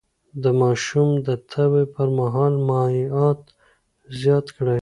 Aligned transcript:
د 0.43 0.45
ماشوم 0.61 1.09
د 1.27 1.29
تبه 1.51 1.83
پر 1.93 2.07
مهال 2.17 2.53
مايعات 2.69 3.41
زيات 4.21 4.47
کړئ. 4.55 4.79